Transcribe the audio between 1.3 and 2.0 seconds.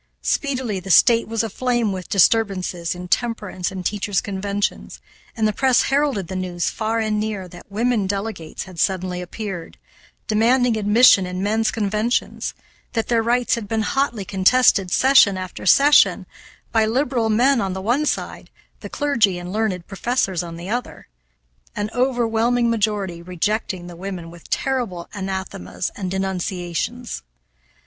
aflame